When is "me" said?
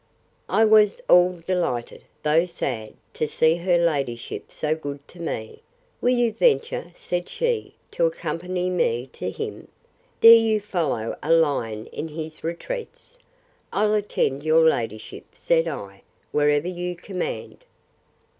5.21-5.61, 8.71-9.11